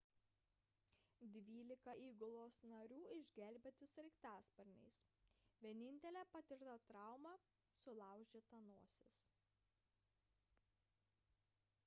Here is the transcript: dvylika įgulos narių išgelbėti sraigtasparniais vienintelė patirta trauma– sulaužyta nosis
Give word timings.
dvylika 1.33 1.93
įgulos 2.03 2.55
narių 2.69 3.01
išgelbėti 3.17 3.87
sraigtasparniais 3.91 4.97
vienintelė 5.65 6.23
patirta 6.37 6.77
trauma– 6.87 7.33
sulaužyta 7.83 8.63
nosis 8.71 9.21